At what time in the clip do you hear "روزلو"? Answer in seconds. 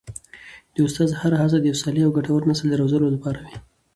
2.81-3.07